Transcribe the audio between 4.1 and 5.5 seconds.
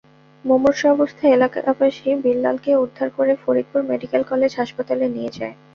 college হাসপাতালে নিয়ে